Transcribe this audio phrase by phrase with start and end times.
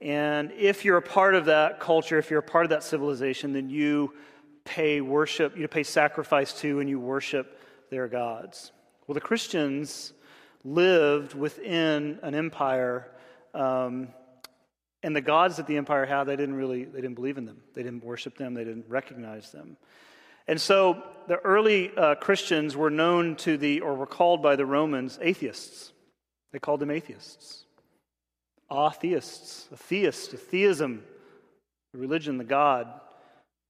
[0.00, 3.52] And if you're a part of that culture, if you're a part of that civilization,
[3.52, 4.14] then you
[4.64, 7.58] pay worship, you pay sacrifice to, and you worship
[7.90, 8.72] their gods.
[9.06, 10.12] Well, the Christians
[10.64, 13.08] lived within an empire,
[13.54, 14.08] um,
[15.02, 17.62] and the gods that the empire had, they didn't really, they didn't believe in them.
[17.74, 18.54] They didn't worship them.
[18.54, 19.76] They didn't recognize them.
[20.46, 24.66] And so the early uh, Christians were known to the, or were called by the
[24.66, 25.92] Romans, atheists.
[26.52, 27.64] They called them atheists.
[28.72, 31.02] Atheists, a theist, a theism,
[31.92, 32.88] the religion, the God.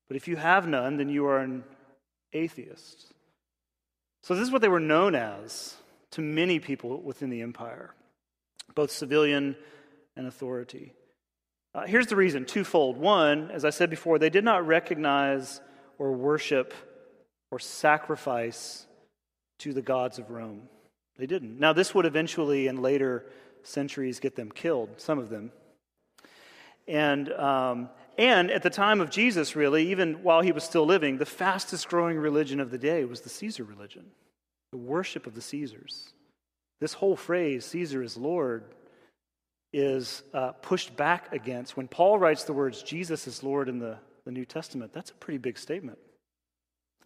[0.08, 1.64] But if you have none, then you are an
[2.32, 3.06] atheist.
[4.22, 5.76] So this is what they were known as
[6.12, 7.94] to many people within the empire,
[8.74, 9.56] both civilian
[10.16, 10.92] and authority.
[11.74, 12.96] Uh, here's the reason twofold.
[12.96, 15.60] One, as I said before, they did not recognize
[15.98, 16.74] or worship
[17.50, 18.86] or sacrifice
[19.60, 20.62] to the gods of Rome.
[21.16, 21.58] They didn't.
[21.60, 23.26] Now, this would eventually, in later
[23.62, 25.52] centuries, get them killed, some of them.
[26.88, 31.18] And, um, and at the time of Jesus, really, even while he was still living,
[31.18, 34.06] the fastest growing religion of the day was the Caesar religion,
[34.72, 36.12] the worship of the Caesars.
[36.80, 38.64] This whole phrase, Caesar is Lord,
[39.72, 41.76] is uh, pushed back against.
[41.76, 45.14] When Paul writes the words, Jesus is Lord in the, the New Testament, that's a
[45.14, 45.98] pretty big statement.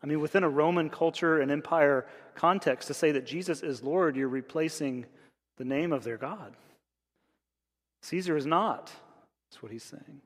[0.02, 4.16] I mean, within a Roman culture and empire context, to say that Jesus is Lord,
[4.16, 5.06] you're replacing
[5.56, 6.54] the name of their God.
[8.02, 8.92] Caesar is not.
[9.50, 10.20] That's what he's saying.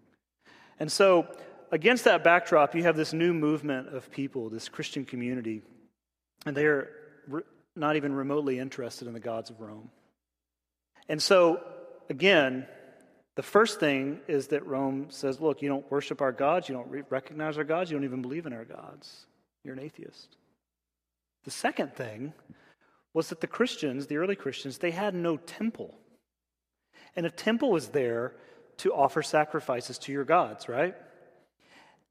[0.80, 1.26] And so,
[1.70, 5.62] against that backdrop, you have this new movement of people, this Christian community,
[6.46, 6.88] and they are
[7.26, 7.42] re-
[7.76, 9.90] not even remotely interested in the gods of Rome.
[11.08, 11.60] And so,
[12.10, 12.66] again,
[13.36, 16.88] the first thing is that Rome says, look, you don't worship our gods, you don't
[16.88, 19.26] re- recognize our gods, you don't even believe in our gods.
[19.64, 20.36] You're an atheist.
[21.44, 22.32] The second thing
[23.18, 25.92] was that the Christians, the early Christians, they had no temple.
[27.16, 28.36] And a temple was there
[28.76, 30.94] to offer sacrifices to your gods, right?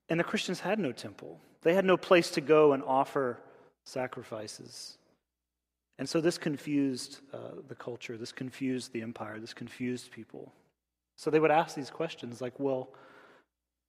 [0.09, 1.39] And the Christians had no temple.
[1.61, 3.39] They had no place to go and offer
[3.85, 4.97] sacrifices.
[5.97, 10.51] And so this confused uh, the culture, this confused the empire, this confused people.
[11.15, 12.89] So they would ask these questions like, well,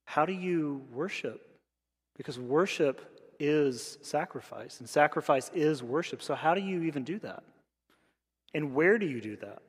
[0.04, 1.44] how do you worship?
[2.16, 6.22] Because worship is sacrifice, and sacrifice is worship.
[6.22, 7.42] So how do you even do that?
[8.54, 9.62] And where do you do that?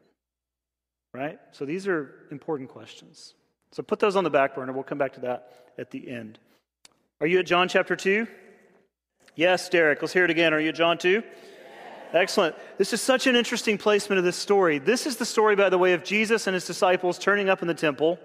[1.13, 1.40] Right?
[1.52, 3.34] So these are important questions.
[3.72, 4.74] So put those on the back burner.
[4.74, 6.40] We'll come back to that at the end.
[7.22, 8.28] Are you at John chapter 2?
[9.35, 10.01] Yes, Derek.
[10.01, 10.53] Let's hear it again.
[10.53, 11.22] Are you at John 2?
[12.13, 12.56] Excellent.
[12.78, 14.80] This is such an interesting placement of this story.
[14.80, 17.68] This is the story, by the way, of Jesus and his disciples turning up in
[17.68, 18.19] the temple.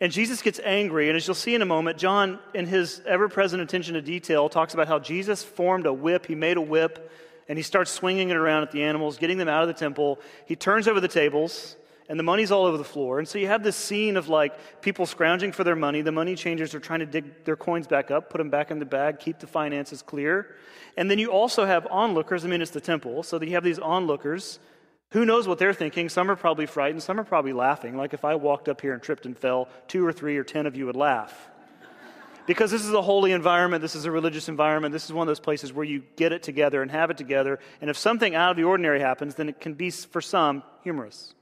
[0.00, 1.08] And Jesus gets angry.
[1.08, 4.48] And as you'll see in a moment, John, in his ever present attention to detail,
[4.48, 6.26] talks about how Jesus formed a whip.
[6.26, 7.10] He made a whip
[7.48, 10.18] and he starts swinging it around at the animals, getting them out of the temple.
[10.46, 11.76] He turns over the tables
[12.08, 13.18] and the money's all over the floor.
[13.18, 16.02] And so you have this scene of like people scrounging for their money.
[16.02, 18.78] The money changers are trying to dig their coins back up, put them back in
[18.78, 20.56] the bag, keep the finances clear.
[20.96, 22.44] And then you also have onlookers.
[22.44, 23.22] I mean, it's the temple.
[23.22, 24.58] So you have these onlookers.
[25.16, 26.10] Who knows what they're thinking?
[26.10, 27.02] Some are probably frightened.
[27.02, 27.96] Some are probably laughing.
[27.96, 30.66] Like if I walked up here and tripped and fell, two or three or ten
[30.66, 31.48] of you would laugh.
[32.46, 35.28] Because this is a holy environment, this is a religious environment, this is one of
[35.28, 37.60] those places where you get it together and have it together.
[37.80, 41.32] And if something out of the ordinary happens, then it can be, for some, humorous.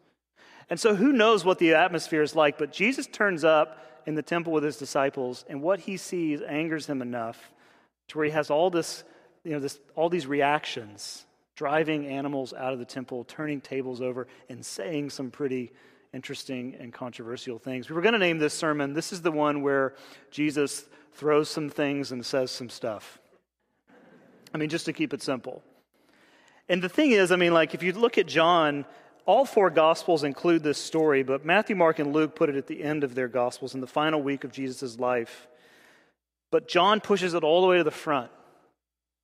[0.70, 2.58] And so, who knows what the atmosphere is like?
[2.58, 6.86] But Jesus turns up in the temple with his disciples, and what he sees angers
[6.86, 7.50] him enough
[8.06, 9.02] to where he has all this,
[9.42, 14.26] you know, this, all these reactions, driving animals out of the temple, turning tables over,
[14.48, 15.72] and saying some pretty
[16.12, 17.88] interesting and controversial things.
[17.88, 18.92] We were going to name this sermon.
[18.92, 19.94] This is the one where
[20.30, 23.18] Jesus throws some things and says some stuff.
[24.52, 25.62] I mean, just to keep it simple.
[26.68, 28.84] And the thing is, I mean, like, if you look at John,
[29.26, 32.82] all four Gospels include this story, but Matthew, Mark, and Luke put it at the
[32.82, 35.48] end of their Gospels in the final week of Jesus' life.
[36.50, 38.30] But John pushes it all the way to the front.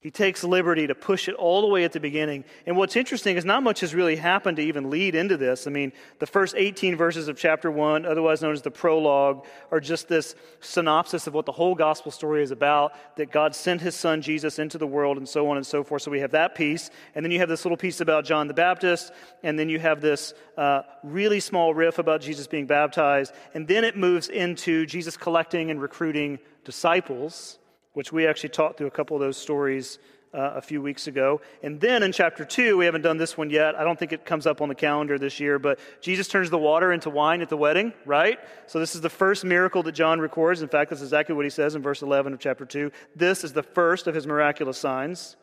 [0.00, 2.44] He takes liberty to push it all the way at the beginning.
[2.64, 5.66] And what's interesting is not much has really happened to even lead into this.
[5.66, 9.78] I mean, the first 18 verses of chapter 1, otherwise known as the prologue, are
[9.78, 13.94] just this synopsis of what the whole gospel story is about that God sent his
[13.94, 16.00] son Jesus into the world and so on and so forth.
[16.00, 16.88] So we have that piece.
[17.14, 19.12] And then you have this little piece about John the Baptist.
[19.42, 23.34] And then you have this uh, really small riff about Jesus being baptized.
[23.52, 27.58] And then it moves into Jesus collecting and recruiting disciples
[27.92, 29.98] which we actually talked through a couple of those stories
[30.32, 31.40] uh, a few weeks ago.
[31.62, 33.74] And then in chapter 2, we haven't done this one yet.
[33.74, 36.58] I don't think it comes up on the calendar this year, but Jesus turns the
[36.58, 38.38] water into wine at the wedding, right?
[38.66, 40.62] So this is the first miracle that John records.
[40.62, 42.92] In fact, that's exactly what he says in verse 11 of chapter 2.
[43.16, 45.36] This is the first of his miraculous signs,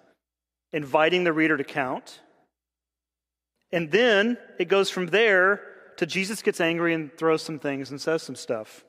[0.71, 2.21] inviting the reader to count.
[3.71, 5.61] And then it goes from there
[5.97, 8.85] to Jesus gets angry and throws some things and says some stuff.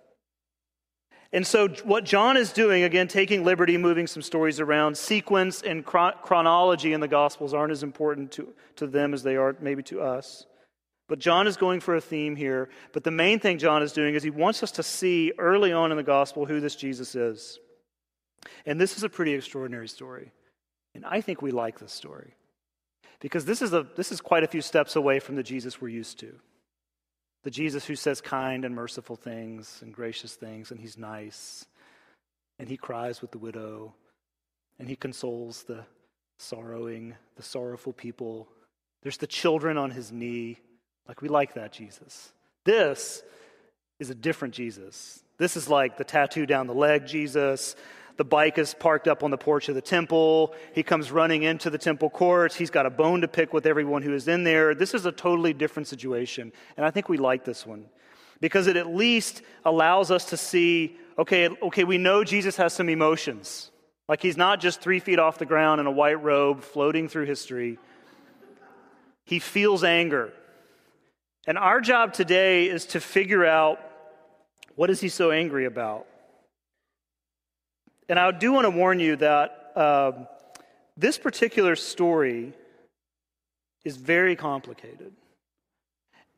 [1.33, 5.85] And so, what John is doing, again, taking liberty, moving some stories around, sequence and
[5.85, 10.01] chronology in the Gospels aren't as important to, to them as they are maybe to
[10.01, 10.47] us.
[11.07, 12.69] But John is going for a theme here.
[12.93, 15.91] But the main thing John is doing is he wants us to see early on
[15.91, 17.59] in the Gospel who this Jesus is.
[18.67, 20.33] And this is a pretty extraordinary story.
[20.95, 22.35] And I think we like this story
[23.21, 25.89] because this is, a, this is quite a few steps away from the Jesus we're
[25.89, 26.35] used to.
[27.45, 31.67] The Jesus who says kind and merciful things and gracious things, and he's nice,
[32.59, 33.95] and he cries with the widow,
[34.79, 35.85] and he consoles the
[36.39, 38.49] sorrowing, the sorrowful people.
[39.03, 40.59] There's the children on his knee.
[41.07, 42.33] Like, we like that Jesus.
[42.65, 43.23] This
[43.99, 45.23] is a different Jesus.
[45.39, 47.77] This is like the tattoo down the leg Jesus,
[48.19, 50.53] the bike is parked up on the porch of the temple.
[50.75, 52.57] He comes running into the temple courts.
[52.57, 54.75] He's got a bone to pick with everyone who is in there.
[54.75, 56.53] This is a totally different situation.
[56.77, 57.87] And I think we like this one
[58.41, 62.89] because it at least allows us to see okay, okay, we know Jesus has some
[62.89, 63.73] emotions.
[64.09, 67.25] Like he's not just three feet off the ground in a white robe floating through
[67.25, 67.79] history.
[69.25, 70.33] He feels anger.
[71.47, 73.81] And our job today is to figure out
[74.77, 76.07] what is he so angry about?
[78.09, 80.13] And I do want to warn you that uh,
[80.97, 82.55] this particular story
[83.85, 85.13] is very complicated.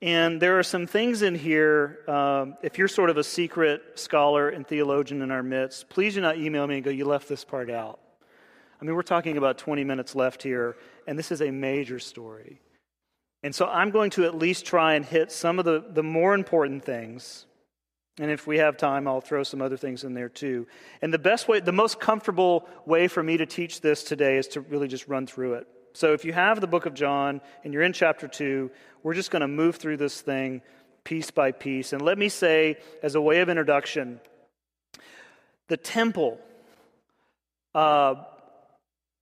[0.03, 4.49] And there are some things in here, um, if you're sort of a secret scholar
[4.49, 7.45] and theologian in our midst, please do not email me and go, you left this
[7.45, 8.01] part out.
[8.81, 10.77] I mean, we're talking about 20 minutes left here,
[11.07, 12.61] and this is a major story.
[13.43, 16.35] And so I'm going to at least try and hit some of the, the more
[16.35, 17.45] important things
[18.21, 20.67] and if we have time, I'll throw some other things in there too.
[21.01, 24.47] And the best way, the most comfortable way for me to teach this today is
[24.49, 25.67] to really just run through it.
[25.95, 28.71] So if you have the book of John and you're in chapter 2,
[29.03, 30.61] we're just going to move through this thing
[31.03, 31.95] piece by piece.
[31.95, 34.21] And let me say, as a way of introduction,
[35.69, 36.39] the temple,
[37.75, 38.17] uh,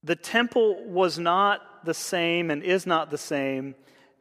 [0.03, 3.77] the temple was not the same and is not the same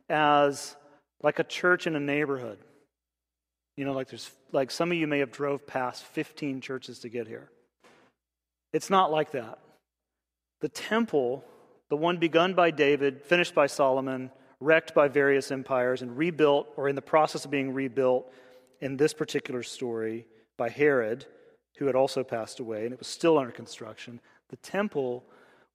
[0.08, 0.76] as
[1.24, 2.60] like a church in a neighborhood.
[3.78, 7.10] You know, like there's like some of you may have drove past 15 churches to
[7.10, 7.50] get here.
[8.74, 9.60] It's not like that.
[10.62, 11.46] The temple,
[11.90, 16.90] the one begun by David, finished by Solomon, wrecked by various empires, and rebuilt or
[16.90, 18.34] in the process of being rebuilt
[18.82, 20.26] in this particular story
[20.58, 21.26] by Herod,
[21.78, 24.20] who had also passed away, and it was still under construction.
[24.50, 25.24] The temple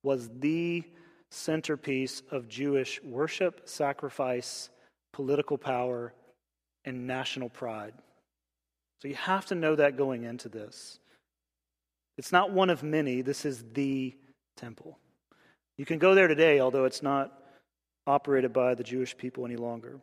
[0.03, 0.83] was the
[1.31, 4.71] centerpiece of Jewish worship, sacrifice,
[5.13, 6.13] political power,
[6.85, 7.95] and national pride.
[9.01, 10.99] So you have to know that going into this.
[12.19, 14.15] It's not one of many, this is the
[14.57, 14.99] temple.
[15.79, 17.33] You can go there today, although it's not
[18.07, 19.99] operated by the Jewish people any longer.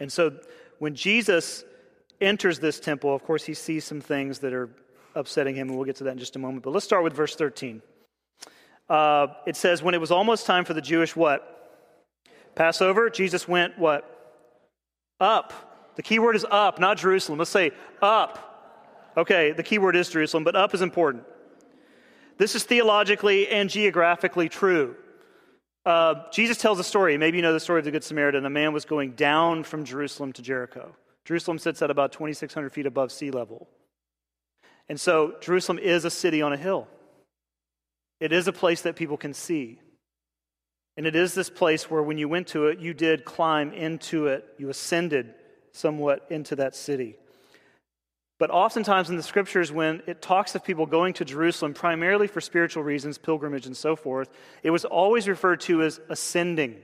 [0.00, 0.38] And so
[0.78, 1.64] when Jesus
[2.20, 4.70] enters this temple, of course, he sees some things that are
[5.14, 6.62] upsetting him, and we'll get to that in just a moment.
[6.62, 7.82] But let's start with verse 13.
[8.88, 11.50] Uh, it says, When it was almost time for the Jewish what?
[12.54, 14.13] Passover, Jesus went what?
[15.20, 15.92] Up.
[15.96, 17.38] The key word is up, not Jerusalem.
[17.38, 17.72] Let's say
[18.02, 19.12] up.
[19.16, 21.24] Okay, the key word is Jerusalem, but up is important.
[22.36, 24.96] This is theologically and geographically true.
[25.86, 27.16] Uh, Jesus tells a story.
[27.16, 28.44] Maybe you know the story of the Good Samaritan.
[28.44, 30.96] A man was going down from Jerusalem to Jericho.
[31.24, 33.68] Jerusalem sits at about 2,600 feet above sea level.
[34.88, 36.88] And so Jerusalem is a city on a hill.
[38.20, 39.78] It is a place that people can see.
[40.96, 44.28] And it is this place where when you went to it, you did climb into
[44.28, 45.34] it, you ascended
[45.72, 47.16] somewhat into that city.
[48.38, 52.40] But oftentimes in the scriptures, when it talks of people going to Jerusalem primarily for
[52.40, 54.28] spiritual reasons, pilgrimage and so forth,
[54.62, 56.76] it was always referred to as ascending.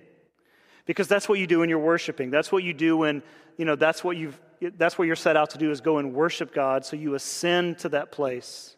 [0.87, 2.31] Because that's what you do when you're worshiping.
[2.31, 3.23] That's what you do when,
[3.57, 4.41] you know, that's what you've
[4.77, 6.85] that's what you're set out to do is go and worship God.
[6.85, 8.77] So you ascend to that place.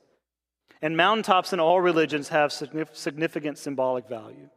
[0.81, 4.49] And mountaintops in all religions have significant symbolic value.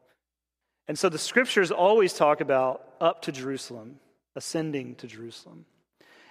[0.88, 4.00] And so the scriptures always talk about up to Jerusalem,
[4.36, 5.66] ascending to Jerusalem.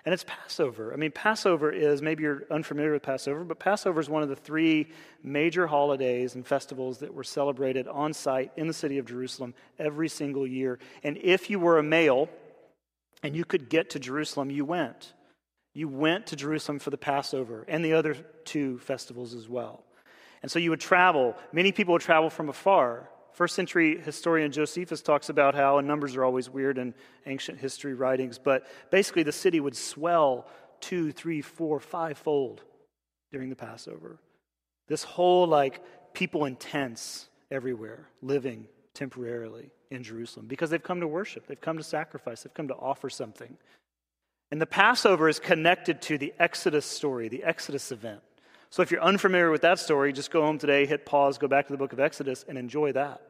[0.04, 0.92] And it's Passover.
[0.92, 4.36] I mean, Passover is, maybe you're unfamiliar with Passover, but Passover is one of the
[4.36, 4.88] three
[5.22, 10.08] major holidays and festivals that were celebrated on site in the city of Jerusalem every
[10.08, 10.78] single year.
[11.02, 12.28] And if you were a male
[13.22, 15.14] and you could get to Jerusalem, you went.
[15.72, 19.84] You went to Jerusalem for the Passover and the other two festivals as well.
[20.42, 21.34] And so you would travel.
[21.50, 26.14] Many people would travel from afar First century historian Josephus talks about how, and numbers
[26.14, 26.94] are always weird in
[27.26, 30.46] ancient history writings, but basically the city would swell
[30.80, 32.62] two, three, four, five fold
[33.32, 34.18] during the Passover.
[34.86, 35.82] This whole, like,
[36.14, 41.76] people in tents everywhere, living temporarily in Jerusalem because they've come to worship, they've come
[41.76, 43.56] to sacrifice, they've come to offer something.
[44.52, 48.20] And the Passover is connected to the Exodus story, the Exodus event.
[48.74, 51.68] So if you're unfamiliar with that story, just go home today, hit pause, go back
[51.68, 53.22] to the book of Exodus, and enjoy that.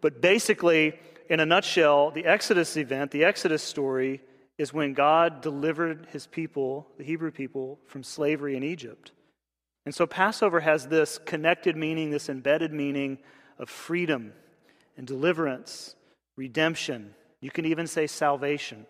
[0.00, 0.96] But basically,
[1.28, 4.20] in a nutshell, the Exodus event, the Exodus story,
[4.56, 9.10] is when God delivered his people, the Hebrew people, from slavery in Egypt.
[9.86, 13.18] And so Passover has this connected meaning, this embedded meaning
[13.58, 14.34] of freedom
[14.96, 15.96] and deliverance,
[16.36, 17.16] redemption.
[17.40, 18.86] You can even say salvation.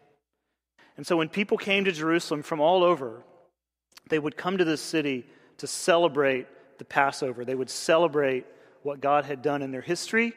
[0.99, 3.25] And so when people came to Jerusalem from all over,
[4.11, 5.25] they would come to this city
[5.59, 6.47] to celebrate
[6.79, 7.45] the Passover.
[7.45, 8.47] They would celebrate
[8.83, 10.35] what God had done in their history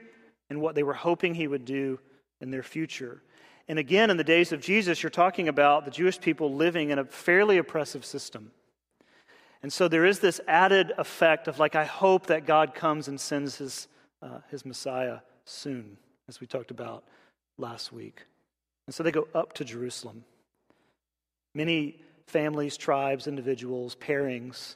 [0.49, 1.99] and what they were hoping He would do
[2.41, 3.21] in their future.
[3.67, 6.99] And again, in the days of Jesus, you're talking about the Jewish people living in
[6.99, 8.51] a fairly oppressive system.
[9.61, 13.19] And so there is this added effect of, like, I hope that God comes and
[13.19, 13.87] sends his,
[14.21, 15.97] uh, his Messiah soon,
[16.29, 17.03] as we talked about
[17.57, 18.23] last week.
[18.85, 20.23] And so they go up to Jerusalem.
[21.53, 24.75] Many families, tribes, individuals, pairings,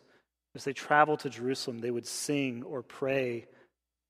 [0.55, 3.47] as they traveled to Jerusalem, they would sing or pray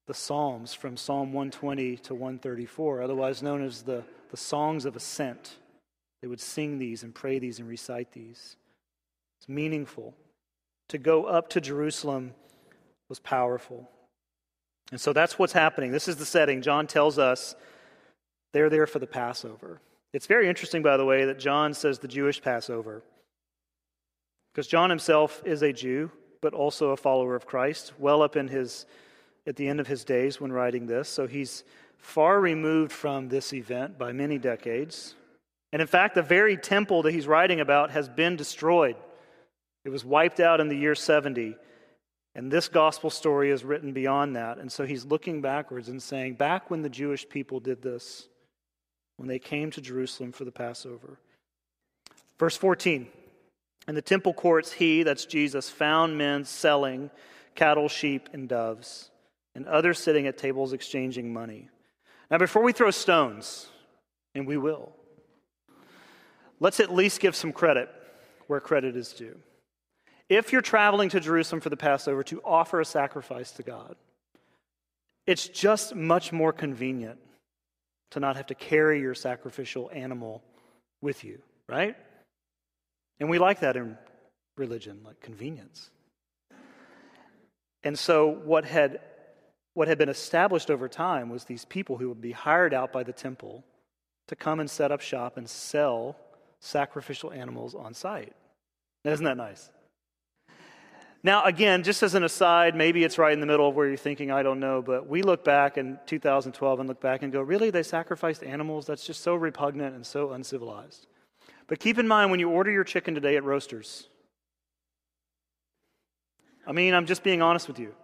[0.07, 5.57] the Psalms from Psalm 120 to 134, otherwise known as the, the Songs of Ascent.
[6.21, 8.55] They would sing these and pray these and recite these.
[9.39, 10.13] It's meaningful.
[10.89, 12.33] To go up to Jerusalem
[13.10, 13.89] was powerful.
[14.91, 15.91] And so that's what's happening.
[15.91, 16.62] This is the setting.
[16.62, 17.55] John tells us
[18.53, 19.79] they're there for the Passover.
[20.13, 23.01] It's very interesting, by the way, that John says the Jewish Passover.
[24.53, 28.48] Because John himself is a Jew, but also a follower of Christ, well up in
[28.48, 28.86] his
[29.48, 31.10] at the end of his days when writing this.
[31.10, 31.63] So he's
[31.98, 35.15] far removed from this event by many decades.
[35.71, 38.95] And in fact, the very temple that he's writing about has been destroyed.
[39.83, 41.55] It was wiped out in the year 70.
[42.36, 44.57] And this gospel story is written beyond that.
[44.57, 48.27] And so he's looking backwards and saying, back when the Jewish people did this,
[49.17, 51.17] when they came to Jerusalem for the Passover.
[52.39, 53.07] Verse 14
[53.88, 57.09] In the temple courts, he, that's Jesus, found men selling
[57.55, 59.11] cattle, sheep, and doves
[59.55, 61.69] and others sitting at tables exchanging money.
[62.29, 63.67] Now, before we throw stones,
[64.33, 64.93] and we will,
[66.59, 67.89] let's at least give some credit
[68.47, 69.38] where credit is due.
[70.29, 73.95] If you're traveling to Jerusalem for the Passover to offer a sacrifice to God,
[75.27, 77.19] it's just much more convenient
[78.11, 80.41] to not have to carry your sacrificial animal
[81.01, 81.97] with you, right?
[83.22, 83.98] And we like that in
[84.58, 85.92] religion, like convenience.
[87.84, 89.00] And so, what had
[89.74, 93.04] what had been established over time was these people who would be hired out by
[93.04, 93.63] the temple
[94.28, 96.18] to come and set up shop and sell
[96.60, 98.34] sacrificial animals on site.
[99.06, 99.70] Isn't that nice?
[101.24, 103.98] Now, again, just as an aside, maybe it's right in the middle of where you're
[103.98, 107.42] thinking, I don't know, but we look back in 2012 and look back and go,
[107.42, 107.70] really?
[107.70, 108.88] They sacrificed animals?
[108.88, 111.06] That's just so repugnant and so uncivilized.
[111.72, 114.10] But keep in mind when you order your chicken today at Roasters,
[116.68, 117.96] I mean, I'm just being honest with you.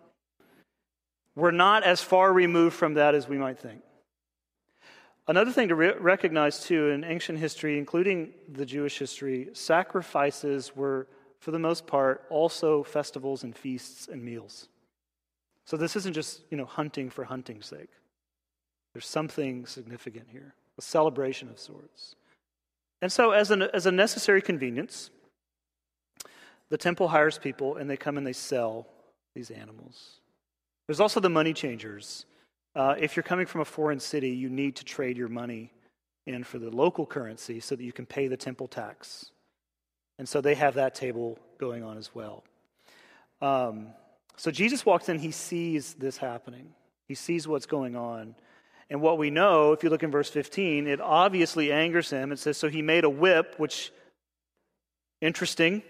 [1.35, 3.81] We're not as far removed from that as we might think.
[5.27, 11.05] Another thing to re- recognize, too, in ancient history, including the Jewish history, sacrifices were,
[11.41, 14.69] for the most part, also festivals and feasts and meals.
[15.65, 17.91] So this isn't just, you know, hunting for hunting's sake.
[18.93, 22.15] There's something significant here, a celebration of sorts.
[23.01, 25.11] And so, as, an, as a necessary convenience,
[26.69, 28.87] the temple hires people and they come and they sell
[29.35, 30.19] these animals.
[30.87, 32.25] There's also the money changers.
[32.75, 35.71] Uh, if you're coming from a foreign city, you need to trade your money
[36.25, 39.31] in for the local currency so that you can pay the temple tax.
[40.19, 42.43] And so they have that table going on as well.
[43.41, 43.87] Um,
[44.35, 46.73] so Jesus walks in, he sees this happening,
[47.07, 48.35] he sees what's going on.
[48.89, 52.31] And what we know, if you look in verse 15, it obviously angers him.
[52.31, 53.91] It says, So he made a whip, which,
[55.21, 55.83] interesting,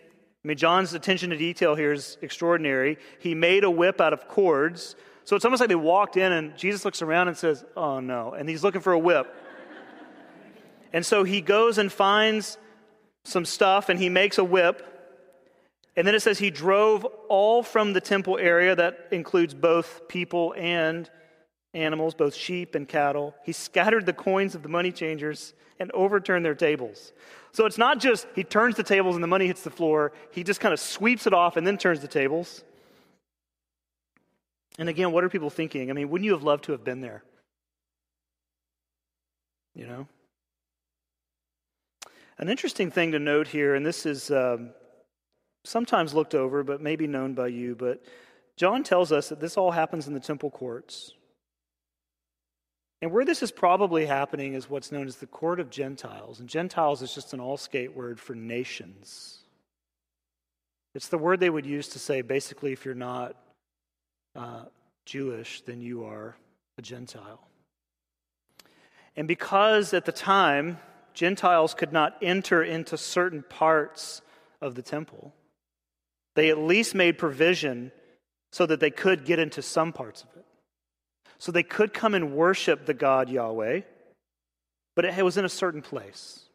[0.43, 2.97] I mean, John's attention to detail here is extraordinary.
[3.19, 4.95] He made a whip out of cords.
[5.25, 8.31] So it's almost like they walked in and Jesus looks around and says, Oh no.
[8.31, 9.27] And he's looking for a whip.
[10.93, 12.57] and so he goes and finds
[13.25, 14.85] some stuff and he makes a whip.
[15.97, 20.53] And then it says he drove all from the temple area, that includes both people
[20.55, 21.09] and
[21.73, 23.35] animals, both sheep and cattle.
[23.43, 27.13] He scattered the coins of the money changers and overturned their tables.
[27.51, 30.43] So it's not just he turns the tables and the money hits the floor, he
[30.43, 32.63] just kind of sweeps it off and then turns the tables.
[34.79, 35.89] And again, what are people thinking?
[35.89, 37.23] I mean, wouldn't you have loved to have been there?
[39.73, 40.07] You know?
[42.37, 44.69] An interesting thing to note here, and this is um,
[45.63, 48.03] sometimes looked over, but maybe known by you, but
[48.55, 51.13] John tells us that this all happens in the temple courts.
[53.01, 56.39] And where this is probably happening is what's known as the court of Gentiles.
[56.39, 59.39] And Gentiles is just an all skate word for nations.
[60.95, 63.35] It's the word they would use to say basically, if you're not
[64.35, 64.63] uh,
[65.05, 66.35] Jewish, then you are
[66.77, 67.47] a Gentile.
[69.15, 70.79] And because at the time,
[71.13, 74.21] Gentiles could not enter into certain parts
[74.61, 75.33] of the temple,
[76.35, 77.91] they at least made provision
[78.51, 80.45] so that they could get into some parts of it.
[81.37, 83.81] So they could come and worship the God Yahweh,
[84.95, 86.47] but it was in a certain place.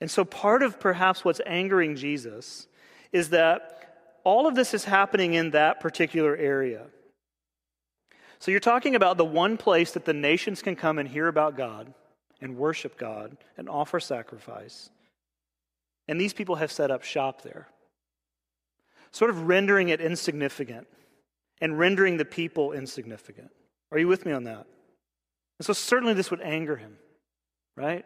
[0.00, 2.66] And so part of perhaps what's angering Jesus
[3.12, 6.86] is that all of this is happening in that particular area.
[8.38, 11.56] So you're talking about the one place that the nations can come and hear about
[11.56, 11.94] God
[12.40, 14.90] and worship God and offer sacrifice.
[16.08, 17.68] And these people have set up shop there,
[19.12, 20.86] sort of rendering it insignificant
[21.64, 23.50] and rendering the people insignificant.
[23.90, 24.66] Are you with me on that?
[25.58, 26.98] And so, certainly, this would anger him,
[27.74, 28.04] right?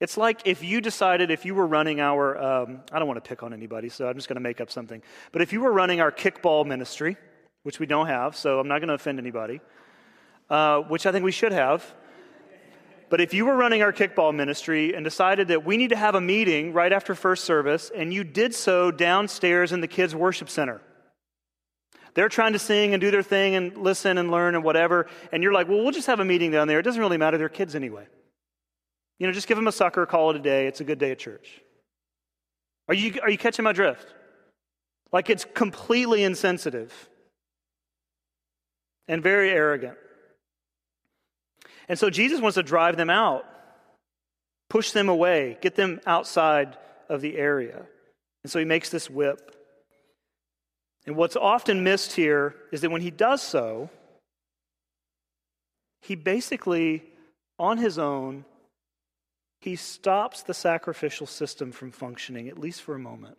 [0.00, 3.28] It's like if you decided if you were running our, um, I don't want to
[3.28, 5.02] pick on anybody, so I'm just going to make up something.
[5.30, 7.18] But if you were running our kickball ministry,
[7.64, 9.60] which we don't have, so I'm not going to offend anybody,
[10.48, 11.84] uh, which I think we should have.
[13.10, 16.14] But if you were running our kickball ministry and decided that we need to have
[16.14, 20.48] a meeting right after first service, and you did so downstairs in the kids' worship
[20.48, 20.80] center,
[22.16, 25.06] they're trying to sing and do their thing and listen and learn and whatever.
[25.32, 26.78] And you're like, well, we'll just have a meeting down there.
[26.78, 27.36] It doesn't really matter.
[27.36, 28.06] They're kids anyway.
[29.18, 30.66] You know, just give them a sucker, call it a day.
[30.66, 31.60] It's a good day at church.
[32.88, 34.14] Are you, are you catching my drift?
[35.12, 36.92] Like it's completely insensitive
[39.06, 39.98] and very arrogant.
[41.88, 43.44] And so Jesus wants to drive them out,
[44.70, 46.78] push them away, get them outside
[47.10, 47.84] of the area.
[48.42, 49.55] And so he makes this whip.
[51.06, 53.90] And what's often missed here is that when he does so,
[56.02, 57.04] he basically,
[57.58, 58.44] on his own,
[59.60, 63.38] he stops the sacrificial system from functioning, at least for a moment.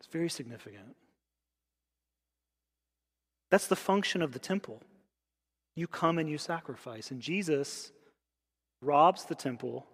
[0.00, 0.96] It's very significant.
[3.50, 4.82] That's the function of the temple.
[5.76, 7.10] You come and you sacrifice.
[7.10, 7.90] And Jesus
[8.80, 9.86] robs the temple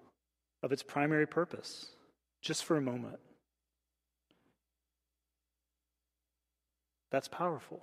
[0.62, 1.86] of its primary purpose
[2.42, 3.20] just for a moment.
[7.10, 7.80] That's powerful.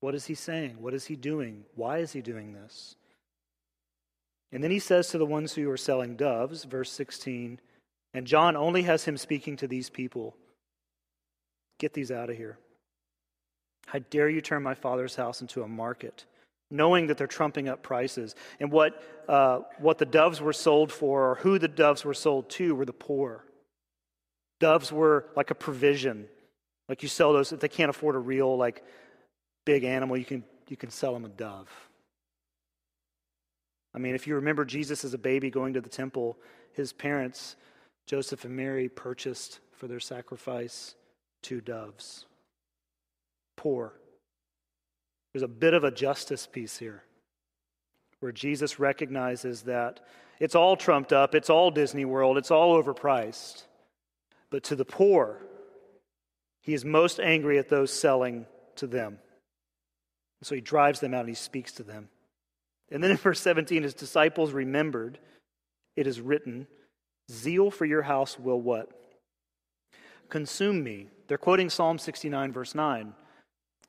[0.00, 0.76] What is he saying?
[0.80, 1.64] What is he doing?
[1.74, 2.96] Why is he doing this?
[4.52, 7.60] And then he says to the ones who are selling doves, verse 16,
[8.14, 10.36] and John only has him speaking to these people
[11.78, 12.58] get these out of here.
[13.86, 16.24] How dare you turn my father's house into a market,
[16.70, 18.34] knowing that they're trumping up prices?
[18.60, 22.48] And what, uh, what the doves were sold for, or who the doves were sold
[22.50, 23.44] to, were the poor.
[24.58, 26.28] Doves were like a provision
[26.88, 28.84] like you sell those, if they can't afford a real, like,
[29.64, 31.68] big animal, you can, you can sell them a dove.
[33.94, 36.38] I mean, if you remember Jesus as a baby going to the temple,
[36.72, 37.56] his parents,
[38.06, 40.94] Joseph and Mary, purchased for their sacrifice
[41.42, 42.26] two doves.
[43.56, 43.94] Poor.
[45.32, 47.02] There's a bit of a justice piece here
[48.20, 50.00] where Jesus recognizes that
[50.40, 53.64] it's all trumped up, it's all Disney World, it's all overpriced.
[54.50, 55.40] But to the poor,
[56.66, 59.20] he is most angry at those selling to them.
[60.42, 62.08] So he drives them out and he speaks to them.
[62.90, 65.18] And then in verse 17, his disciples remembered,
[65.94, 66.66] it is written,
[67.30, 68.90] Zeal for your house will what?
[70.28, 71.06] Consume me.
[71.28, 73.14] They're quoting Psalm 69, verse 9.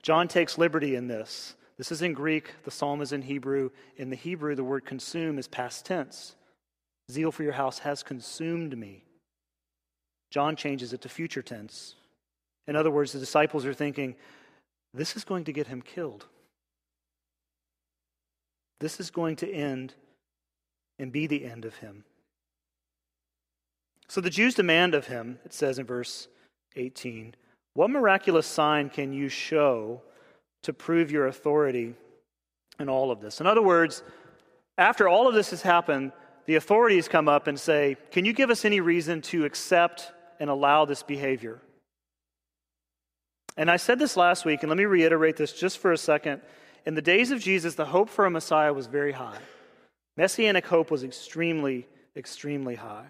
[0.03, 1.55] John takes liberty in this.
[1.77, 3.71] This is in Greek, the psalm is in Hebrew.
[3.97, 6.35] In the Hebrew, the word consume is past tense.
[7.11, 9.03] Zeal for your house has consumed me.
[10.29, 11.95] John changes it to future tense.
[12.67, 14.15] In other words, the disciples are thinking,
[14.93, 16.25] this is going to get him killed.
[18.79, 19.93] This is going to end
[20.99, 22.03] and be the end of him.
[24.07, 26.27] So the Jews demand of him, it says in verse
[26.75, 27.35] 18,
[27.73, 30.01] what miraculous sign can you show
[30.63, 31.93] to prove your authority
[32.79, 33.39] in all of this?
[33.41, 34.03] In other words,
[34.77, 36.11] after all of this has happened,
[36.45, 40.49] the authorities come up and say, Can you give us any reason to accept and
[40.49, 41.61] allow this behavior?
[43.57, 46.41] And I said this last week, and let me reiterate this just for a second.
[46.85, 49.39] In the days of Jesus, the hope for a Messiah was very high.
[50.15, 53.07] Messianic hope was extremely, extremely high.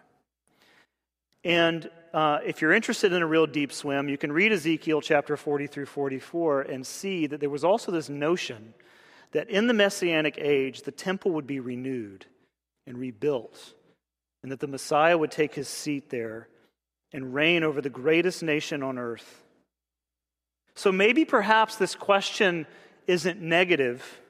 [1.44, 5.36] And uh, if you're interested in a real deep swim, you can read Ezekiel chapter
[5.36, 8.74] 40 through 44 and see that there was also this notion
[9.34, 12.26] that in the Messianic age, the temple would be renewed
[12.86, 13.74] and rebuilt,
[14.42, 16.48] and that the Messiah would take his seat there
[17.12, 19.44] and reign over the greatest nation on earth
[20.78, 22.68] so maybe perhaps this question
[23.08, 24.22] isn't negative,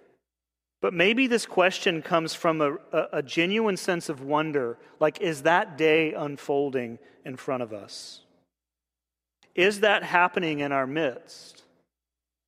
[0.81, 5.41] but maybe this question comes from a, a, a, genuine sense of wonder like, is
[5.41, 8.21] that day unfolding in front of us?
[9.55, 11.63] Is that happening in our midst?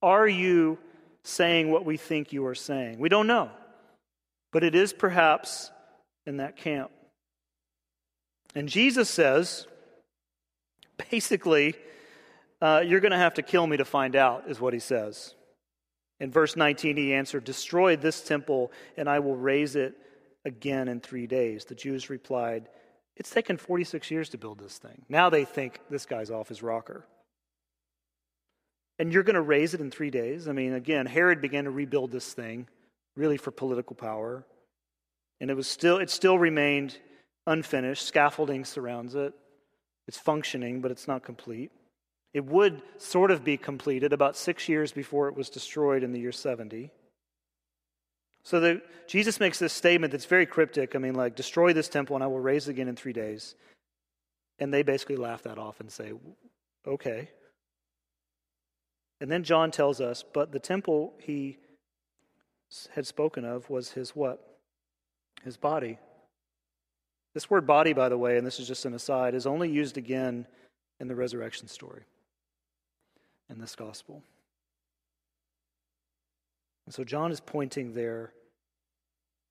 [0.02, 0.78] Are you
[1.26, 3.00] saying what we think you are saying?
[3.00, 3.52] We don't know,
[4.54, 5.72] but it is perhaps
[6.26, 6.90] in that camp.
[8.56, 9.68] And Jesus says,
[11.12, 11.76] basically,
[12.62, 15.34] uh, you're going to have to kill me to find out, is what he says.
[16.20, 19.96] In verse 19, he answered, Destroy this temple, and I will raise it
[20.46, 21.66] again in three days.
[21.66, 22.68] The Jews replied,
[23.16, 25.04] It's taken 46 years to build this thing.
[25.08, 27.06] Now they think this guy's off his rocker.
[28.98, 30.50] And you're going to raise it in three days?
[30.50, 32.68] I mean, again, Herod began to rebuild this thing,
[33.16, 34.46] really for political power.
[35.40, 36.98] And it was still it still remained
[37.48, 38.06] unfinished.
[38.06, 39.34] Scaffolding surrounds it.
[40.06, 41.72] It's functioning, but it's not complete.
[42.34, 46.20] It would sort of be completed about six years before it was destroyed in the
[46.20, 46.92] year 70.
[48.44, 50.96] So the, Jesus makes this statement that's very cryptic.
[50.96, 53.56] I mean, like, destroy this temple and I will raise it again in three days.
[54.60, 56.14] And they basically laugh that off and say,
[56.88, 57.30] okay.
[59.22, 61.58] And then John tells us, but the temple he
[62.92, 64.58] had spoken of was his what?
[65.44, 65.98] His body.
[67.34, 69.98] This word body, by the way, and this is just an aside, is only used
[69.98, 70.46] again
[71.00, 72.04] in the resurrection story
[73.50, 74.24] in this gospel.
[76.86, 78.34] And so John is pointing there.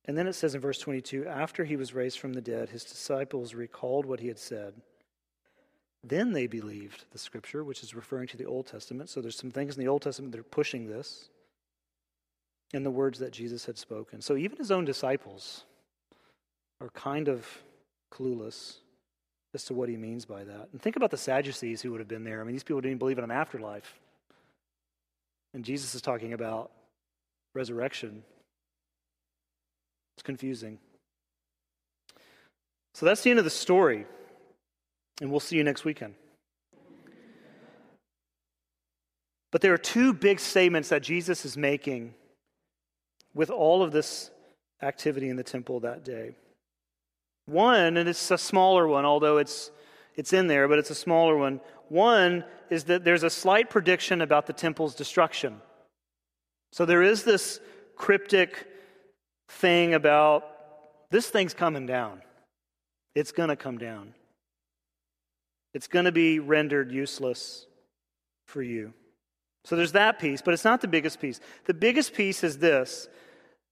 [0.05, 2.85] And then it says in verse 22 after he was raised from the dead, his
[2.85, 4.75] disciples recalled what he had said.
[6.03, 9.11] Then they believed the scripture, which is referring to the Old Testament.
[9.11, 11.29] So there's some things in the Old Testament that are pushing this
[12.73, 14.21] and the words that Jesus had spoken.
[14.21, 15.65] So even his own disciples
[16.81, 17.47] are kind of
[18.13, 18.79] clueless
[19.55, 20.69] as to what he means by that.
[20.73, 22.41] And think about the Sadducees who would have been there.
[22.41, 23.95] I mean, these people didn't believe in an afterlife.
[25.55, 26.71] And Jesus is talking about
[27.55, 28.23] resurrection.
[30.17, 30.79] It's confusing.
[32.95, 34.05] So that's the end of the story.
[35.21, 36.15] And we'll see you next weekend.
[39.51, 42.15] But there are two big statements that Jesus is making
[43.35, 44.31] with all of this
[44.83, 46.35] activity in the temple that day.
[47.49, 49.71] One, and it's a smaller one, although it's,
[50.15, 51.61] it's in there, but it's a smaller one.
[51.89, 55.63] One is that there's a slight prediction about the temple's destruction.
[56.73, 57.59] So there is this
[57.97, 58.67] cryptic
[59.49, 60.45] thing about
[61.11, 62.21] this thing's coming down.
[63.15, 64.13] It's going to come down.
[65.73, 67.67] It's going to be rendered useless
[68.47, 68.93] for you.
[69.65, 71.41] So there's that piece, but it's not the biggest piece.
[71.65, 73.09] The biggest piece is this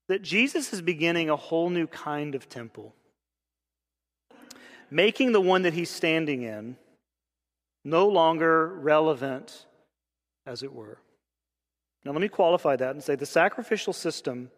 [0.09, 2.95] that Jesus is beginning a whole new kind of temple
[4.91, 6.77] making the one that he's standing in
[7.85, 9.67] no longer relevant,
[10.45, 10.99] as it were.
[12.05, 14.51] Now, let me qualify that and say the sacrificial system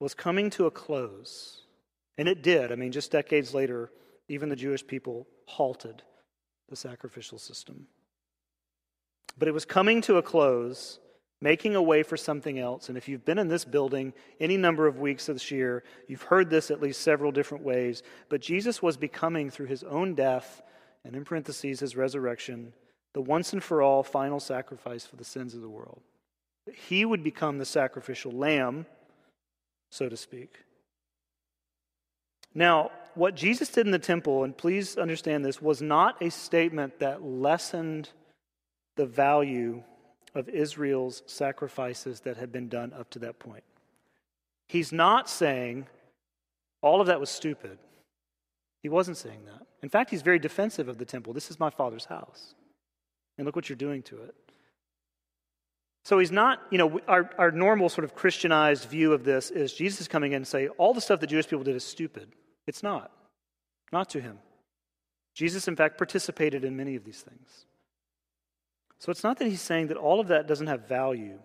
[0.00, 1.62] was coming to a close.
[2.18, 2.72] And it did.
[2.72, 3.90] I mean, just decades later,
[4.28, 6.02] even the Jewish people halted
[6.68, 7.86] the sacrificial system.
[9.38, 10.98] But it was coming to a close
[11.42, 12.88] making a way for something else.
[12.88, 16.48] And if you've been in this building any number of weeks this year, you've heard
[16.48, 18.04] this at least several different ways.
[18.28, 20.62] But Jesus was becoming, through his own death,
[21.04, 22.72] and in parentheses, his resurrection,
[23.12, 26.00] the once and for all final sacrifice for the sins of the world.
[26.88, 28.86] He would become the sacrificial lamb,
[29.90, 30.54] so to speak.
[32.54, 37.00] Now, what Jesus did in the temple, and please understand this, was not a statement
[37.00, 38.10] that lessened
[38.96, 39.82] the value
[40.34, 43.64] of Israel's sacrifices that had been done up to that point.
[44.68, 45.86] He's not saying
[46.80, 47.78] all of that was stupid.
[48.82, 49.66] He wasn't saying that.
[49.82, 51.32] In fact, he's very defensive of the temple.
[51.32, 52.54] This is my father's house.
[53.36, 54.34] And look what you're doing to it.
[56.04, 59.72] So he's not, you know, our, our normal sort of Christianized view of this is
[59.72, 62.32] Jesus coming in and say, all the stuff that Jewish people did is stupid.
[62.66, 63.12] It's not.
[63.92, 64.38] Not to him.
[65.34, 67.66] Jesus, in fact, participated in many of these things.
[69.02, 71.40] So it's not that he's saying that all of that doesn't have value,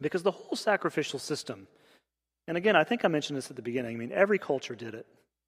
[0.00, 1.68] because the whole sacrificial system,
[2.48, 3.94] and again, I think I mentioned this at the beginning.
[3.94, 5.04] I mean, every culture did it.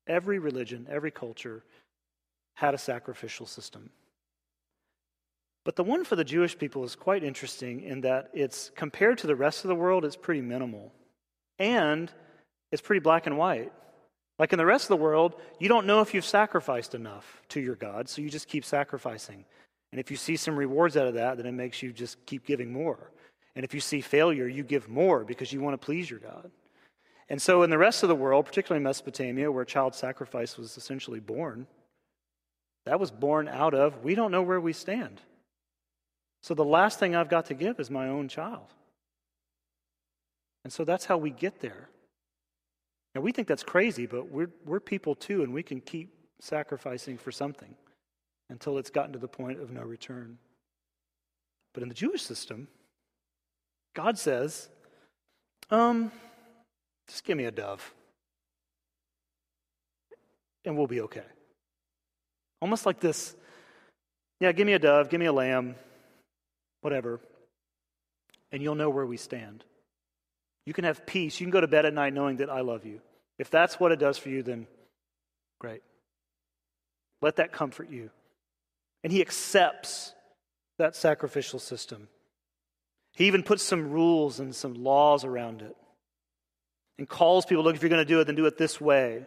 [0.06, 1.64] Every religion, every culture
[2.56, 3.88] had a sacrificial system.
[5.64, 9.26] But the one for the Jewish people is quite interesting in that it's compared to
[9.26, 10.92] the rest of the world, it's pretty minimal.
[11.58, 12.12] And
[12.72, 13.72] it's pretty black and white.
[14.38, 17.60] Like in the rest of the world, you don't know if you've sacrificed enough to
[17.60, 19.46] your God, so you just keep sacrificing.
[19.96, 22.44] And if you see some rewards out of that, then it makes you just keep
[22.44, 23.10] giving more.
[23.54, 26.50] And if you see failure, you give more because you want to please your God.
[27.30, 31.18] And so, in the rest of the world, particularly Mesopotamia, where child sacrifice was essentially
[31.18, 31.66] born,
[32.84, 35.22] that was born out of we don't know where we stand.
[36.42, 38.74] So, the last thing I've got to give is my own child.
[40.64, 41.88] And so that's how we get there.
[43.14, 47.16] Now, we think that's crazy, but we're, we're people too, and we can keep sacrificing
[47.16, 47.74] for something
[48.48, 50.38] until it's gotten to the point of no return.
[51.74, 52.68] But in the Jewish system,
[53.94, 54.68] God says,
[55.70, 56.12] um,
[57.08, 57.94] just give me a dove,
[60.64, 61.24] and we'll be okay.
[62.60, 63.36] Almost like this
[64.40, 65.76] yeah, give me a dove, give me a lamb,
[66.82, 67.20] whatever,
[68.52, 69.64] and you'll know where we stand.
[70.66, 71.40] You can have peace.
[71.40, 73.00] You can go to bed at night knowing that I love you.
[73.38, 74.66] If that's what it does for you, then
[75.60, 75.82] great.
[77.22, 78.10] Let that comfort you.
[79.06, 80.12] And he accepts
[80.78, 82.08] that sacrificial system.
[83.14, 85.76] He even puts some rules and some laws around it
[86.98, 89.24] and calls people look, if you're going to do it, then do it this way.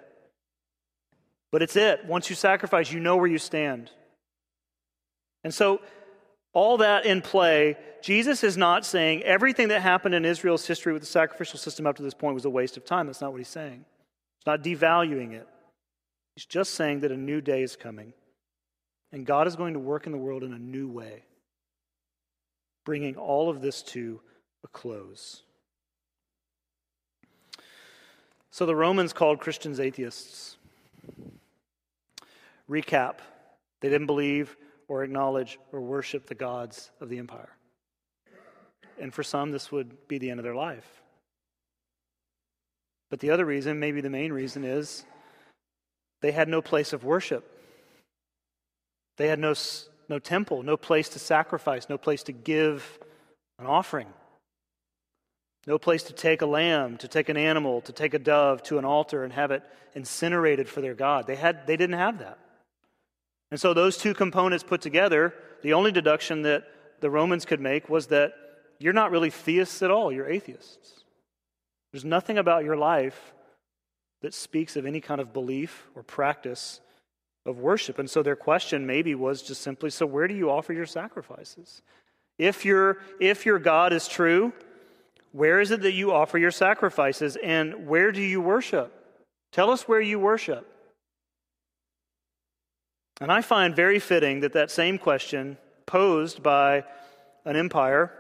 [1.54, 2.04] But it's it.
[2.06, 3.90] Once you sacrifice, you know where you stand.
[5.46, 5.80] And so,
[6.52, 11.04] all that in play, Jesus is not saying everything that happened in Israel's history with
[11.04, 13.06] the sacrificial system up to this point was a waste of time.
[13.06, 13.86] That's not what he's saying.
[14.40, 15.48] He's not devaluing it.
[16.36, 18.12] He's just saying that a new day is coming.
[19.12, 21.24] And God is going to work in the world in a new way,
[22.86, 24.22] bringing all of this to
[24.64, 25.44] a close.
[28.52, 30.58] So the Romans called Christians atheists.
[32.70, 33.16] Recap
[33.82, 37.50] they didn't believe or acknowledge or worship the gods of the empire.
[39.00, 41.02] And for some, this would be the end of their life.
[43.10, 45.06] But the other reason, maybe the main reason, is
[46.22, 47.59] they had no place of worship.
[49.20, 49.54] They had no,
[50.08, 53.00] no temple, no place to sacrifice, no place to give
[53.60, 54.08] an offering,
[55.68, 58.78] no place to take a lamb, to take an animal, to take a dove to
[58.78, 59.62] an altar and have it
[59.94, 61.28] incinerated for their God.
[61.28, 62.40] They, had, they didn't have that.
[63.52, 66.64] And so, those two components put together, the only deduction that
[67.02, 68.32] the Romans could make was that
[68.80, 71.04] you're not really theists at all, you're atheists.
[71.92, 73.34] There's nothing about your life
[74.22, 76.80] that speaks of any kind of belief or practice
[77.46, 78.00] of worship.
[78.00, 81.82] And so, their question maybe was just simply so, where do you offer your sacrifices?
[82.38, 84.54] If, your if your God is true,
[85.32, 87.38] where is it that you offer your sacrifices?
[87.44, 88.94] And where do you worship?
[89.52, 90.66] Tell us where you worship.
[93.22, 96.86] And I find very fitting that that same question posed by
[97.46, 98.14] an empire,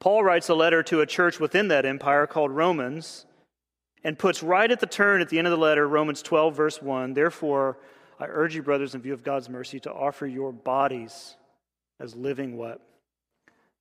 [0.00, 3.24] Paul writes a letter to a church within that empire called Romans
[4.04, 6.82] and puts right at the turn at the end of the letter, Romans 12, verse
[6.82, 7.78] 1 Therefore,
[8.18, 11.36] I urge you, brothers, in view of God's mercy, to offer your bodies
[12.00, 12.80] as living what?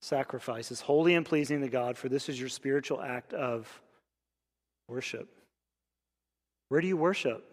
[0.02, 3.82] Sacrifices, holy and pleasing to God, for this is your spiritual act of
[4.88, 5.30] worship.
[6.70, 7.46] Where do you worship?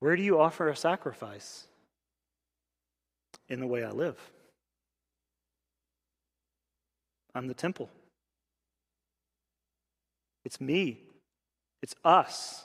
[0.00, 1.66] Where do you offer a sacrifice?
[3.48, 4.18] In the way I live.
[7.34, 7.90] I'm the temple.
[10.44, 11.03] It's me.
[11.84, 12.64] It's us.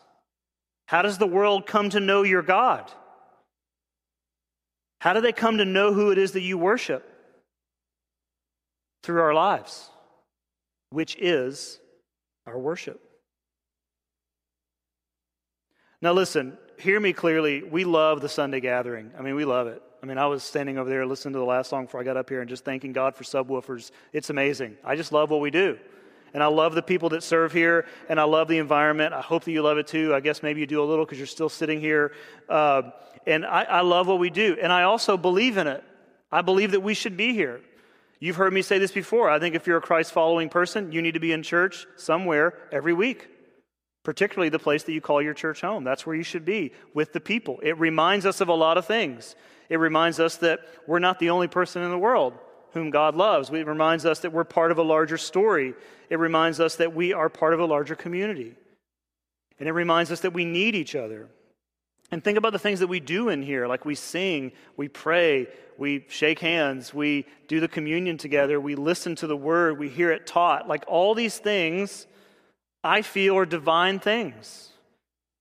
[0.85, 2.89] How does the world come to know your God?
[5.01, 7.03] How do they come to know who it is that you worship?
[9.03, 9.89] Through our lives,
[10.91, 11.81] which is
[12.47, 13.01] our worship.
[16.01, 17.61] Now, listen, hear me clearly.
[17.61, 19.11] We love the Sunday gathering.
[19.19, 19.83] I mean, we love it.
[20.01, 22.15] I mean, I was standing over there listening to the last song before I got
[22.15, 23.91] up here and just thanking God for subwoofers.
[24.13, 24.77] It's amazing.
[24.81, 25.77] I just love what we do.
[26.33, 29.13] And I love the people that serve here, and I love the environment.
[29.13, 30.13] I hope that you love it too.
[30.13, 32.13] I guess maybe you do a little because you're still sitting here.
[32.47, 32.83] Uh,
[33.25, 34.57] and I, I love what we do.
[34.61, 35.83] And I also believe in it.
[36.31, 37.61] I believe that we should be here.
[38.19, 39.29] You've heard me say this before.
[39.29, 42.53] I think if you're a Christ following person, you need to be in church somewhere
[42.71, 43.27] every week
[44.03, 45.83] particularly the place that you call your church home.
[45.83, 47.59] That's where you should be with the people.
[47.61, 49.35] It reminds us of a lot of things.
[49.69, 52.33] It reminds us that we're not the only person in the world
[52.73, 53.49] whom God loves.
[53.49, 55.73] It reminds us that we're part of a larger story.
[56.09, 58.55] It reminds us that we are part of a larger community.
[59.59, 61.27] And it reminds us that we need each other.
[62.11, 65.47] And think about the things that we do in here, like we sing, we pray,
[65.77, 70.11] we shake hands, we do the communion together, we listen to the word, we hear
[70.11, 70.67] it taught.
[70.67, 72.07] Like all these things
[72.83, 74.69] I feel are divine things.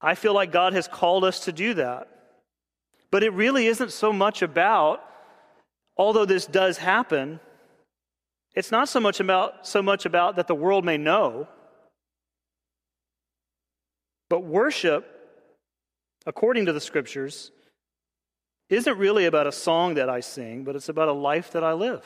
[0.01, 2.09] I feel like God has called us to do that.
[3.11, 5.03] But it really isn't so much about,
[5.99, 7.41] although this does happen,
[8.55, 11.49] it's not so much about so much about that the world may know.
[14.31, 15.07] But worship,
[16.27, 17.51] according to the scriptures,
[18.69, 21.73] isn't really about a song that I sing, but it's about a life that I
[21.73, 22.05] live.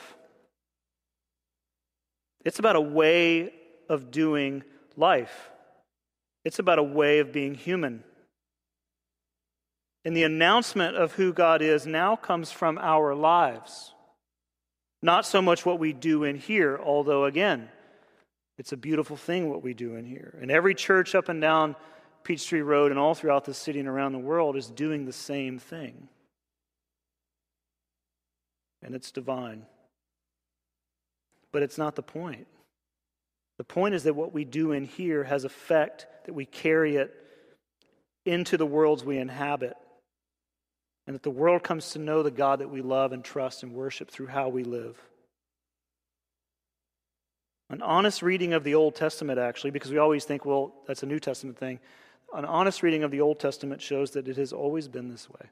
[2.45, 3.53] It's about a way
[3.89, 4.63] of doing
[4.95, 5.49] life.
[6.45, 8.03] It's about a way of being human.
[10.05, 13.93] And the announcement of who God is now comes from our lives.
[15.01, 17.69] Not so much what we do in here, although, again,
[18.57, 20.37] It's a beautiful thing what we do in here.
[20.41, 21.75] And every church up and down
[22.23, 25.59] Peachtree Road and all throughout the city and around the world is doing the same
[25.59, 26.07] thing.
[28.81, 29.65] And it's divine.
[31.51, 32.47] But it's not the point.
[33.57, 37.13] The point is that what we do in here has effect, that we carry it
[38.25, 39.75] into the worlds we inhabit,
[41.05, 43.73] and that the world comes to know the God that we love and trust and
[43.73, 44.97] worship through how we live.
[47.69, 51.07] An honest reading of the Old Testament, actually, because we always think, well, that's a
[51.07, 51.79] New Testament thing.
[52.33, 55.49] An honest reading of the Old Testament shows that it has always been this way.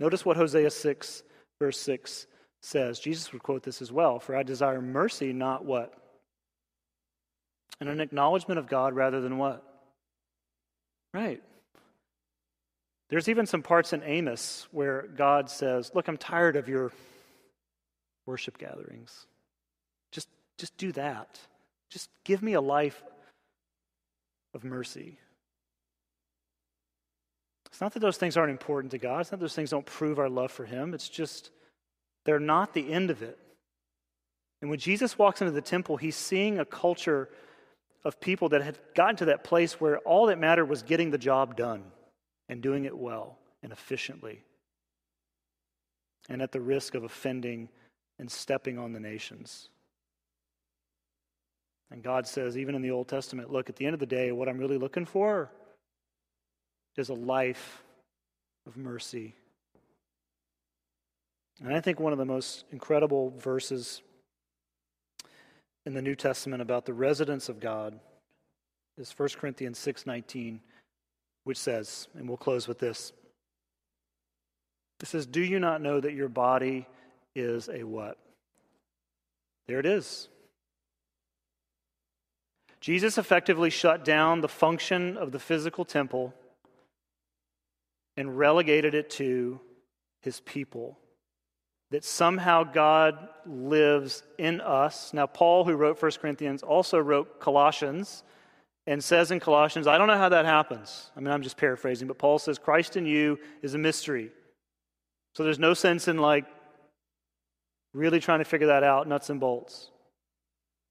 [0.00, 1.22] Notice what Hosea 6,
[1.58, 2.26] verse 6
[2.62, 2.98] says.
[2.98, 5.92] Jesus would quote this as well For I desire mercy, not what?
[7.80, 9.62] And an acknowledgement of God rather than what?
[11.12, 11.42] Right.
[13.14, 16.90] There's even some parts in Amos where God says, Look, I'm tired of your
[18.26, 19.28] worship gatherings.
[20.10, 20.26] Just,
[20.58, 21.38] just do that.
[21.90, 23.00] Just give me a life
[24.52, 25.16] of mercy.
[27.70, 29.20] It's not that those things aren't important to God.
[29.20, 30.92] It's not that those things don't prove our love for Him.
[30.92, 31.50] It's just
[32.24, 33.38] they're not the end of it.
[34.60, 37.28] And when Jesus walks into the temple, he's seeing a culture
[38.02, 41.16] of people that had gotten to that place where all that mattered was getting the
[41.16, 41.84] job done
[42.48, 44.42] and doing it well and efficiently,
[46.28, 47.68] and at the risk of offending
[48.18, 49.68] and stepping on the nations.
[51.90, 54.32] And God says, even in the Old Testament, look, at the end of the day,
[54.32, 55.50] what I'm really looking for
[56.96, 57.82] is a life
[58.66, 59.34] of mercy.
[61.62, 64.02] And I think one of the most incredible verses
[65.86, 68.00] in the New Testament about the residence of God
[68.96, 70.60] is 1 Corinthians 6:19
[71.44, 73.12] which says, and we'll close with this.
[75.00, 76.86] It says, "Do you not know that your body
[77.34, 78.18] is a what?"
[79.66, 80.28] There it is.
[82.80, 86.34] Jesus effectively shut down the function of the physical temple
[88.16, 89.60] and relegated it to
[90.20, 90.98] his people
[91.90, 95.12] that somehow God lives in us.
[95.12, 98.22] Now, Paul, who wrote 1 Corinthians, also wrote Colossians
[98.86, 101.10] and says in Colossians, I don't know how that happens.
[101.16, 104.30] I mean, I'm just paraphrasing, but Paul says, Christ in you is a mystery.
[105.34, 106.44] So there's no sense in like
[107.92, 109.90] really trying to figure that out, nuts and bolts.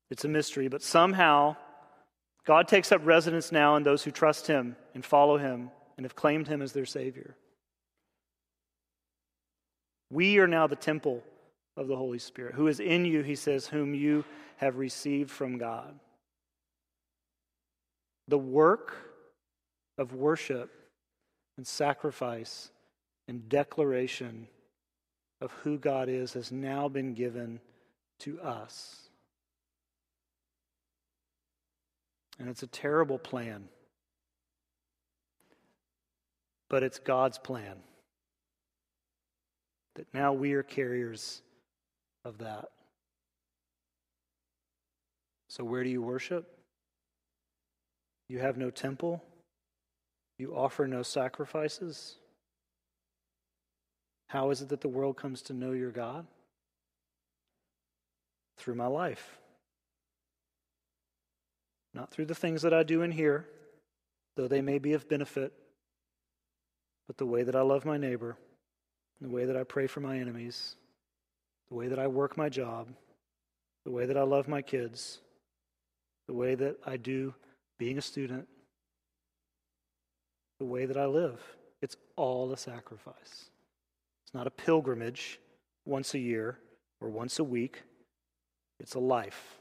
[0.09, 1.55] It's a mystery, but somehow
[2.45, 6.15] God takes up residence now in those who trust him and follow him and have
[6.15, 7.35] claimed him as their Savior.
[10.09, 11.23] We are now the temple
[11.77, 14.25] of the Holy Spirit, who is in you, he says, whom you
[14.57, 15.99] have received from God.
[18.27, 18.95] The work
[19.97, 20.71] of worship
[21.57, 22.69] and sacrifice
[23.27, 24.47] and declaration
[25.41, 27.59] of who God is has now been given
[28.19, 29.09] to us.
[32.39, 33.67] And it's a terrible plan,
[36.69, 37.75] but it's God's plan
[39.95, 41.41] that now we are carriers
[42.25, 42.69] of that.
[45.49, 46.52] So, where do you worship?
[48.29, 49.23] You have no temple.
[50.37, 52.17] You offer no sacrifices.
[54.27, 56.25] How is it that the world comes to know your God?
[58.57, 59.37] Through my life.
[61.93, 63.47] Not through the things that I do in here,
[64.35, 65.53] though they may be of benefit,
[67.07, 68.37] but the way that I love my neighbor
[69.23, 70.75] the way that I pray for my enemies,
[71.69, 72.89] the way that I work my job,
[73.85, 75.19] the way that I love my kids,
[76.27, 77.33] the way that I do
[77.77, 78.47] being a student,
[80.59, 81.41] the way that I live.
[81.81, 83.49] It's all a sacrifice.
[84.25, 85.39] It's not a pilgrimage
[85.85, 86.59] once a year
[87.01, 87.83] or once a week,
[88.79, 89.59] it's a life.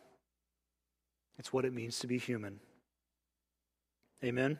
[1.38, 2.60] It's what it means to be human.
[4.22, 4.58] Amen.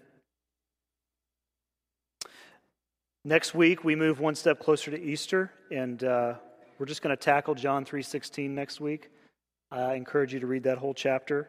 [3.25, 6.35] Next week, we move one step closer to Easter, and uh,
[6.79, 9.11] we're just going to tackle John 3.16 next week.
[9.71, 11.49] I encourage you to read that whole chapter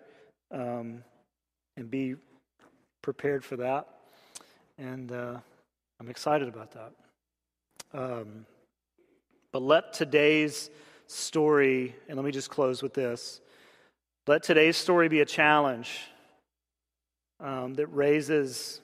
[0.51, 1.03] um,
[1.77, 2.15] and be
[3.01, 3.87] prepared for that.
[4.77, 5.37] And uh,
[5.99, 6.91] I'm excited about that.
[7.93, 8.45] Um,
[9.51, 10.69] but let today's
[11.07, 13.39] story, and let me just close with this
[14.25, 15.99] let today's story be a challenge
[17.41, 18.79] um, that raises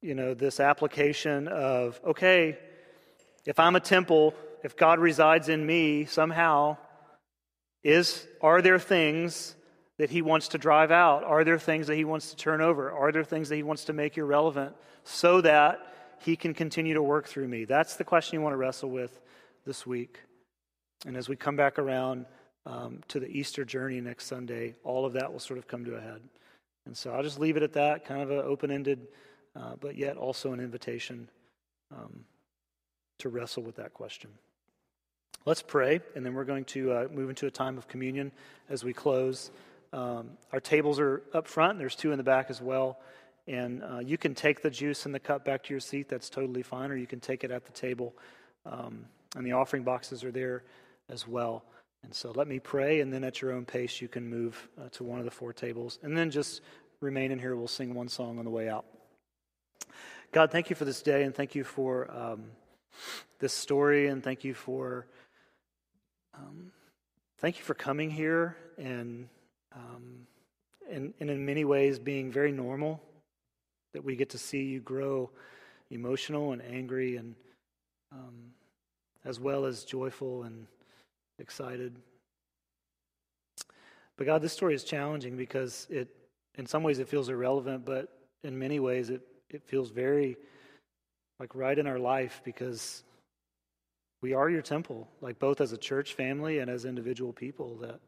[0.00, 2.56] you know, this application of, okay,
[3.44, 6.76] if I'm a temple, if God resides in me somehow,
[7.82, 9.56] is are there things
[9.98, 11.24] that he wants to drive out?
[11.24, 12.90] Are there things that he wants to turn over?
[12.90, 14.74] Are there things that he wants to make irrelevant
[15.04, 15.80] so that
[16.20, 17.64] he can continue to work through me?
[17.64, 19.20] That's the question you want to wrestle with
[19.64, 20.20] this week.
[21.06, 22.26] And as we come back around,
[22.66, 25.94] um, to the Easter journey next Sunday, all of that will sort of come to
[25.94, 26.20] a head.
[26.84, 29.06] And so I'll just leave it at that, kind of an open ended,
[29.54, 31.28] uh, but yet also an invitation
[31.94, 32.24] um,
[33.18, 34.30] to wrestle with that question.
[35.44, 38.32] Let's pray, and then we're going to uh, move into a time of communion
[38.68, 39.52] as we close.
[39.96, 43.00] Um, our tables are up front, there's two in the back as well.
[43.48, 46.28] And uh, you can take the juice and the cup back to your seat, that's
[46.28, 48.14] totally fine, or you can take it at the table.
[48.66, 50.64] Um, and the offering boxes are there
[51.08, 51.64] as well.
[52.02, 54.88] And so let me pray, and then at your own pace, you can move uh,
[54.92, 55.98] to one of the four tables.
[56.02, 56.60] And then just
[57.00, 57.56] remain in here.
[57.56, 58.84] We'll sing one song on the way out.
[60.30, 62.44] God, thank you for this day, and thank you for um,
[63.38, 65.06] this story, and thank you for
[66.34, 66.70] um,
[67.38, 69.28] thank you for coming here and,
[69.76, 70.26] um,
[70.90, 73.00] and and in many ways being very normal.
[73.92, 75.30] That we get to see you grow
[75.90, 77.34] emotional and angry, and
[78.12, 78.34] um,
[79.24, 80.66] as well as joyful and
[81.38, 81.94] excited.
[84.16, 86.08] But God, this story is challenging because it,
[86.56, 88.08] in some ways, it feels irrelevant, but
[88.44, 89.20] in many ways, it,
[89.50, 90.36] it feels very
[91.38, 93.02] like right in our life because
[94.22, 97.76] we are your temple, like both as a church family and as individual people.
[97.76, 98.00] That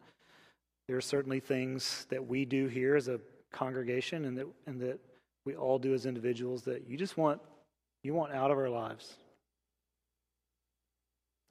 [0.88, 3.20] there are certainly things that we do here as a
[3.52, 4.98] congregation, and that and that
[5.44, 7.40] we all do as individuals that you just want
[8.02, 9.14] you want out of our lives.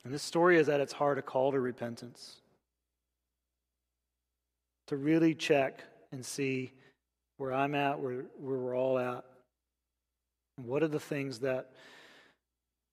[0.04, 2.38] And this story is at its heart a call to repentance.
[4.88, 5.84] To really check
[6.14, 6.72] and see
[7.36, 9.26] where I'm at, where, where we're all at.
[10.58, 11.72] And what are the things that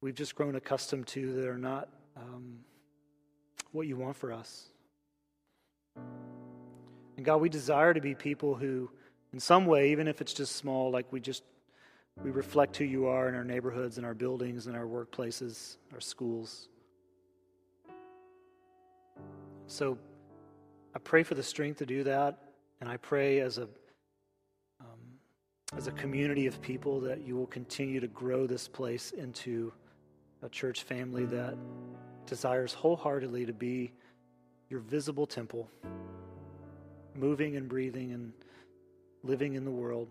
[0.03, 2.59] we've just grown accustomed to that are not um,
[3.71, 4.65] what you want for us?
[7.17, 8.91] And God, we desire to be people who,
[9.33, 11.43] in some way, even if it's just small, like we just
[12.23, 16.01] we reflect who you are in our neighborhoods, in our buildings, in our workplaces, our
[16.01, 16.69] schools.
[19.67, 19.99] So
[20.95, 22.39] I pray for the strength to do that,
[22.81, 23.69] and I pray as a
[24.81, 25.19] um,
[25.77, 29.73] as a community of people that you will continue to grow this place into
[30.43, 31.57] a church family that
[32.27, 33.93] desires wholeheartedly to be
[34.69, 35.69] your visible temple,
[37.15, 38.33] moving and breathing and
[39.23, 40.09] living in the world.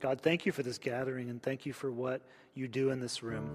[0.00, 2.22] God, thank you for this gathering and thank you for what
[2.54, 3.48] you do in this room.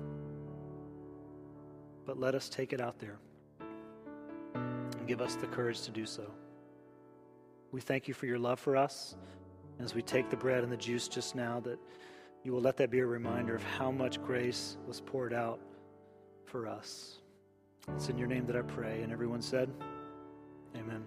[2.05, 3.19] But let us take it out there
[4.55, 6.23] and give us the courage to do so.
[7.71, 9.15] We thank you for your love for us.
[9.79, 11.79] As we take the bread and the juice just now, that
[12.43, 15.59] you will let that be a reminder of how much grace was poured out
[16.45, 17.19] for us.
[17.95, 19.01] It's in your name that I pray.
[19.03, 19.69] And everyone said,
[20.75, 21.05] Amen.